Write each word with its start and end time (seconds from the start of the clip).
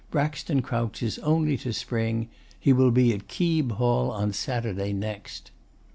'Braxton 0.09 0.63
crouches 0.63 1.19
only 1.19 1.55
to 1.57 1.71
spring. 1.71 2.27
He 2.59 2.73
will 2.73 2.89
be 2.89 3.13
at 3.13 3.27
Keeb 3.27 3.73
Hall 3.73 4.09
on 4.09 4.33
Saturday 4.33 4.93
next. 4.93 5.51